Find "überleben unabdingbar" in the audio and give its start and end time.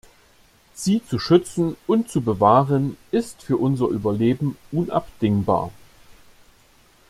3.89-5.69